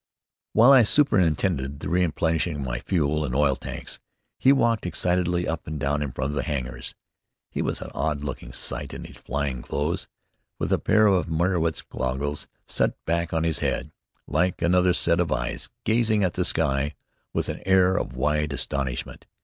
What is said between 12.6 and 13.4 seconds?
set back